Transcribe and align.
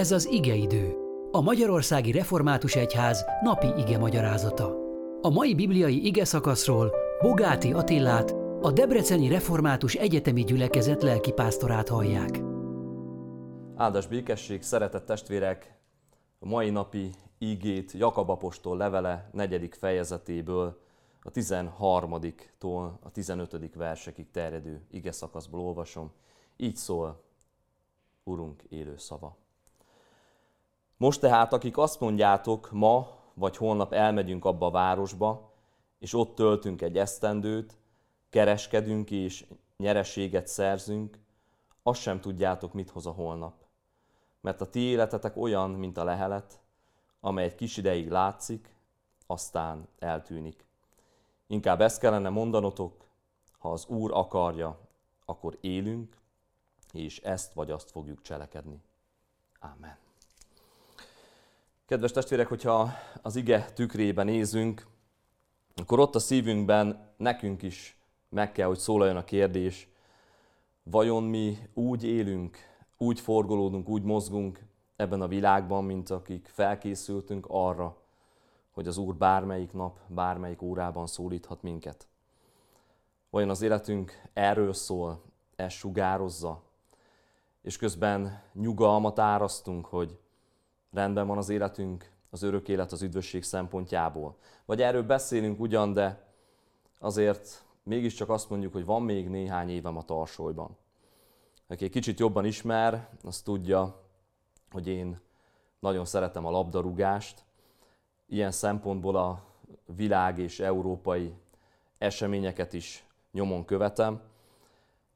Ez 0.00 0.12
az 0.12 0.26
igeidő, 0.26 0.96
a 1.30 1.40
Magyarországi 1.40 2.12
Református 2.12 2.74
Egyház 2.76 3.24
napi 3.42 3.66
ige 3.76 3.98
magyarázata. 3.98 4.76
A 5.20 5.30
mai 5.30 5.54
bibliai 5.54 6.06
ige 6.06 6.24
szakaszról 6.24 6.92
Bogáti 7.22 7.72
Attillát, 7.72 8.30
a 8.60 8.70
Debreceni 8.72 9.28
Református 9.28 9.94
Egyetemi 9.94 10.44
Gyülekezet 10.44 11.02
lelkipásztorát 11.02 11.88
hallják. 11.88 12.40
Áldás 13.76 14.06
békesség, 14.06 14.62
szeretett 14.62 15.06
testvérek! 15.06 15.78
A 16.38 16.46
mai 16.46 16.70
napi 16.70 17.10
ígét 17.38 17.92
Jakab 17.92 18.30
apostol 18.30 18.76
levele 18.76 19.30
negyedik 19.32 19.74
fejezetéből 19.74 20.80
a 21.22 21.30
13-tól 21.30 22.90
a 23.00 23.10
15. 23.12 23.74
versekig 23.74 24.30
terjedő 24.30 24.86
ige 24.90 25.12
szakaszból 25.12 25.60
olvasom. 25.60 26.12
Így 26.56 26.76
szól 26.76 27.22
Urunk 28.24 28.62
élő 28.68 28.94
szava. 28.96 29.38
Most 31.00 31.20
tehát, 31.20 31.52
akik 31.52 31.78
azt 31.78 32.00
mondjátok, 32.00 32.70
ma 32.72 33.18
vagy 33.34 33.56
holnap 33.56 33.92
elmegyünk 33.92 34.44
abba 34.44 34.66
a 34.66 34.70
városba, 34.70 35.52
és 35.98 36.14
ott 36.14 36.34
töltünk 36.34 36.82
egy 36.82 36.98
esztendőt, 36.98 37.78
kereskedünk 38.30 39.10
és 39.10 39.46
nyereséget 39.76 40.46
szerzünk, 40.46 41.18
azt 41.82 42.00
sem 42.00 42.20
tudjátok, 42.20 42.72
mit 42.72 42.90
hoz 42.90 43.06
a 43.06 43.10
holnap. 43.10 43.54
Mert 44.40 44.60
a 44.60 44.70
ti 44.70 44.80
életetek 44.80 45.36
olyan, 45.36 45.70
mint 45.70 45.96
a 45.96 46.04
lehelet, 46.04 46.60
amely 47.20 47.44
egy 47.44 47.54
kis 47.54 47.76
ideig 47.76 48.08
látszik, 48.08 48.74
aztán 49.26 49.88
eltűnik. 49.98 50.66
Inkább 51.46 51.80
ezt 51.80 52.00
kellene 52.00 52.28
mondanotok, 52.28 53.04
ha 53.58 53.72
az 53.72 53.86
Úr 53.86 54.10
akarja, 54.12 54.80
akkor 55.24 55.58
élünk, 55.60 56.16
és 56.92 57.20
ezt 57.20 57.52
vagy 57.52 57.70
azt 57.70 57.90
fogjuk 57.90 58.22
cselekedni. 58.22 58.82
Amen. 59.60 60.08
Kedves 61.90 62.12
testvérek, 62.12 62.48
hogyha 62.48 62.90
az 63.22 63.36
ige 63.36 63.64
tükrében 63.74 64.26
nézünk, 64.26 64.86
akkor 65.74 65.98
ott 65.98 66.14
a 66.14 66.18
szívünkben 66.18 67.12
nekünk 67.16 67.62
is 67.62 67.98
meg 68.28 68.52
kell, 68.52 68.66
hogy 68.66 68.78
szólaljon 68.78 69.16
a 69.16 69.24
kérdés, 69.24 69.88
vajon 70.82 71.22
mi 71.22 71.58
úgy 71.74 72.04
élünk, 72.04 72.56
úgy 72.98 73.20
forgolódunk, 73.20 73.88
úgy 73.88 74.02
mozgunk 74.02 74.64
ebben 74.96 75.20
a 75.20 75.28
világban, 75.28 75.84
mint 75.84 76.10
akik 76.10 76.50
felkészültünk 76.52 77.46
arra, 77.48 77.96
hogy 78.70 78.86
az 78.86 78.96
Úr 78.96 79.14
bármelyik 79.14 79.72
nap, 79.72 79.98
bármelyik 80.06 80.62
órában 80.62 81.06
szólíthat 81.06 81.62
minket. 81.62 82.08
Vajon 83.30 83.50
az 83.50 83.62
életünk 83.62 84.22
erről 84.32 84.72
szól, 84.72 85.22
ez 85.56 85.72
sugározza, 85.72 86.62
és 87.62 87.76
közben 87.76 88.42
nyugalmat 88.52 89.18
árasztunk, 89.18 89.86
hogy 89.86 90.18
rendben 90.92 91.26
van 91.26 91.38
az 91.38 91.48
életünk, 91.48 92.10
az 92.30 92.42
örök 92.42 92.68
élet 92.68 92.92
az 92.92 93.02
üdvösség 93.02 93.42
szempontjából. 93.42 94.36
Vagy 94.64 94.82
erről 94.82 95.02
beszélünk 95.02 95.60
ugyan, 95.60 95.92
de 95.92 96.26
azért 96.98 97.64
mégiscsak 97.82 98.28
azt 98.28 98.50
mondjuk, 98.50 98.72
hogy 98.72 98.84
van 98.84 99.02
még 99.02 99.28
néhány 99.28 99.70
évem 99.70 99.96
a 99.96 100.02
tarsolyban. 100.02 100.76
Aki 101.66 101.84
egy 101.84 101.90
kicsit 101.90 102.18
jobban 102.18 102.44
ismer, 102.44 103.08
az 103.22 103.40
tudja, 103.40 104.02
hogy 104.70 104.86
én 104.86 105.20
nagyon 105.78 106.04
szeretem 106.04 106.46
a 106.46 106.50
labdarúgást. 106.50 107.44
Ilyen 108.26 108.50
szempontból 108.50 109.16
a 109.16 109.42
világ 109.96 110.38
és 110.38 110.60
európai 110.60 111.34
eseményeket 111.98 112.72
is 112.72 113.04
nyomon 113.32 113.64
követem. 113.64 114.20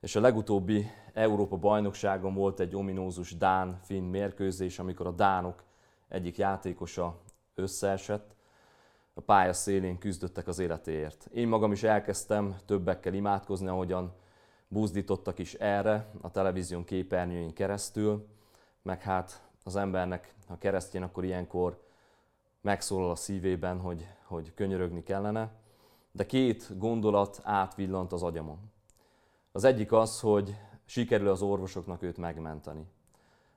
És 0.00 0.16
a 0.16 0.20
legutóbbi 0.20 0.90
Európa 1.18 1.56
bajnokságon 1.56 2.34
volt 2.34 2.60
egy 2.60 2.74
ominózus 2.74 3.36
Dán-Finn 3.36 4.10
mérkőzés, 4.10 4.78
amikor 4.78 5.06
a 5.06 5.12
Dánok 5.12 5.64
egyik 6.08 6.36
játékosa 6.36 7.20
összeesett, 7.54 8.36
a 9.14 9.20
pálya 9.20 9.52
szélén 9.52 9.98
küzdöttek 9.98 10.46
az 10.46 10.58
életéért. 10.58 11.28
Én 11.32 11.48
magam 11.48 11.72
is 11.72 11.82
elkezdtem 11.82 12.56
többekkel 12.66 13.14
imádkozni, 13.14 13.66
ahogyan 13.66 14.12
buzdítottak 14.68 15.38
is 15.38 15.54
erre 15.54 16.10
a 16.20 16.30
televízión 16.30 16.84
képernyőin 16.84 17.52
keresztül, 17.52 18.26
meg 18.82 19.02
hát 19.02 19.48
az 19.64 19.76
embernek, 19.76 20.34
ha 20.46 20.58
keresztjén, 20.58 21.02
akkor 21.02 21.24
ilyenkor 21.24 21.82
megszólal 22.60 23.10
a 23.10 23.14
szívében, 23.14 23.80
hogy, 23.80 24.08
hogy 24.24 24.54
könyörögni 24.54 25.02
kellene. 25.02 25.50
De 26.12 26.26
két 26.26 26.78
gondolat 26.78 27.40
átvillant 27.42 28.12
az 28.12 28.22
agyamon. 28.22 28.58
Az 29.52 29.64
egyik 29.64 29.92
az, 29.92 30.20
hogy 30.20 30.56
sikerül 30.88 31.28
az 31.28 31.42
orvosoknak 31.42 32.02
őt 32.02 32.16
megmenteni. 32.16 32.86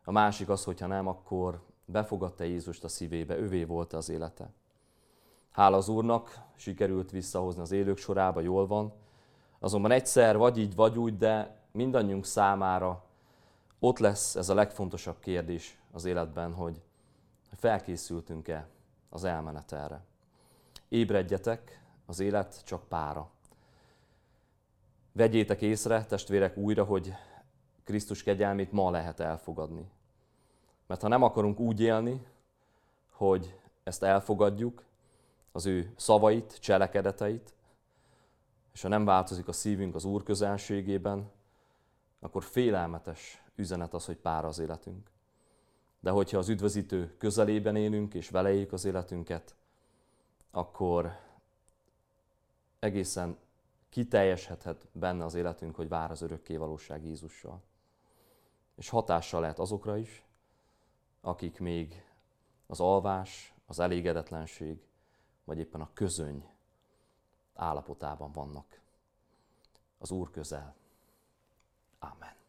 A 0.03 0.12
másik 0.12 0.50
az, 0.50 0.64
hogyha 0.64 0.88
nem, 0.88 1.08
akkor 1.08 1.62
befogadta 1.86 2.44
Jézust 2.44 2.84
a 2.84 2.88
szívébe, 2.88 3.38
övé 3.38 3.64
volt 3.64 3.94
az 3.94 4.09
élete. 4.09 4.53
Hála 5.52 5.78
az 5.78 5.90
Úrnak, 5.90 6.42
sikerült 6.56 7.12
visszahozni 7.12 7.62
az 7.62 7.72
élők 7.72 7.97
sorába, 7.97 8.40
jól 8.40 8.68
van. 8.68 8.94
Azonban 9.59 9.92
egyszer 9.92 10.38
vagy 10.38 10.58
így, 10.58 10.75
vagy 10.75 10.97
úgy, 10.97 11.18
de 11.18 11.59
mindannyiunk 11.72 12.25
számára 12.25 13.06
ott 13.80 14.00
lesz 14.00 14.36
ez 14.36 14.50
a 14.50 14.53
legfontosabb 14.53 15.19
kérdés 15.19 15.80
az 15.92 16.06
életben, 16.06 16.53
hogy 16.53 16.81
felkészültünk-e 17.56 18.68
az 19.09 19.24
elmenetelre. 19.24 20.03
Ébredjetek, 20.90 21.84
az 22.06 22.19
élet 22.19 22.62
csak 22.66 22.88
pára. 22.88 23.30
Vegyétek 25.12 25.62
észre, 25.62 26.06
testvérek, 26.06 26.58
újra, 26.58 26.84
hogy 26.84 27.14
Krisztus 27.84 28.24
kegyelmét 28.24 28.72
ma 28.72 28.90
lehet 28.90 29.20
elfogadni. 29.20 29.90
Mert 30.88 31.02
ha 31.02 31.08
nem 31.08 31.24
akarunk 31.24 31.60
úgy 31.60 31.80
élni, 31.80 32.26
hogy 33.10 33.60
ezt 33.84 34.04
elfogadjuk, 34.04 34.84
az 35.52 35.66
ő 35.66 35.94
szavait, 35.96 36.60
cselekedeteit, 36.60 37.54
és 38.74 38.82
ha 38.82 38.88
nem 38.88 39.06
változik 39.06 39.48
a 39.48 39.52
szívünk 39.52 39.96
az 39.96 40.06
Úr 40.06 40.24
közelségében, 40.24 41.32
akkor 42.20 42.44
félelmetes 42.44 43.44
üzenet 43.56 43.94
az, 43.94 44.06
hogy 44.06 44.18
pár 44.18 44.46
az 44.46 44.60
életünk. 44.60 45.10
De 46.00 46.10
hogyha 46.10 46.38
az 46.38 46.50
üdvözítő 46.50 47.16
közelében 47.18 47.76
élünk, 47.76 48.14
és 48.14 48.30
vele 48.30 48.54
éljük 48.54 48.74
az 48.74 48.86
életünket, 48.86 49.56
akkor 50.52 51.20
egészen 52.80 53.38
kiteljesedhet 53.91 54.88
benne 54.91 55.25
az 55.25 55.34
életünk, 55.34 55.75
hogy 55.75 55.88
vár 55.88 56.12
az 56.12 56.22
örökké 56.22 56.56
valóság 56.56 57.06
Jézussal. 57.06 57.62
És 58.75 58.90
hatással 58.90 59.41
lehet 59.41 59.59
azokra 59.59 59.97
is, 59.97 60.24
akik 61.22 61.59
még 61.59 62.06
az 62.68 62.80
alvás, 62.80 63.53
az 63.66 63.80
elégedetlenség, 63.80 64.85
vagy 65.44 65.57
éppen 65.57 65.81
a 65.81 65.90
közöny 65.94 66.50
állapotában 67.53 68.31
vannak. 68.31 68.81
Az 69.97 70.12
Úr 70.12 70.31
közel. 70.31 70.75
Amen. 72.00 72.41